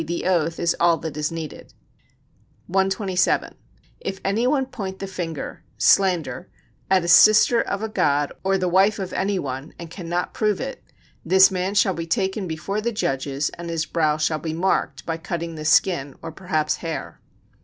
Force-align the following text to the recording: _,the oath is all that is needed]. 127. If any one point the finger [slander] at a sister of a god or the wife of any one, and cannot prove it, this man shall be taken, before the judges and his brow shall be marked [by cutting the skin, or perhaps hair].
_,the 0.07 0.25
oath 0.25 0.59
is 0.59 0.75
all 0.79 0.97
that 0.97 1.15
is 1.15 1.31
needed]. 1.31 1.75
127. 2.65 3.53
If 3.99 4.19
any 4.25 4.47
one 4.47 4.65
point 4.65 4.97
the 4.97 5.05
finger 5.05 5.61
[slander] 5.77 6.47
at 6.89 7.03
a 7.03 7.07
sister 7.07 7.61
of 7.61 7.83
a 7.83 7.87
god 7.87 8.31
or 8.43 8.57
the 8.57 8.67
wife 8.67 8.97
of 8.97 9.13
any 9.13 9.37
one, 9.37 9.73
and 9.77 9.91
cannot 9.91 10.33
prove 10.33 10.59
it, 10.59 10.83
this 11.23 11.51
man 11.51 11.75
shall 11.75 11.93
be 11.93 12.07
taken, 12.07 12.47
before 12.47 12.81
the 12.81 12.91
judges 12.91 13.49
and 13.59 13.69
his 13.69 13.85
brow 13.85 14.17
shall 14.17 14.39
be 14.39 14.53
marked 14.53 15.05
[by 15.05 15.17
cutting 15.17 15.53
the 15.53 15.65
skin, 15.65 16.15
or 16.23 16.31
perhaps 16.31 16.77
hair]. 16.77 17.21